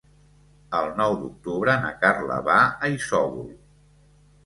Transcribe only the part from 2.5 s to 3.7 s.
va a Isòvol.